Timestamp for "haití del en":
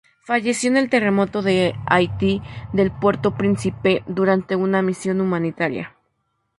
1.85-2.99